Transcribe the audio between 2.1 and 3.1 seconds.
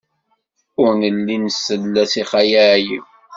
i Xali Ɛli.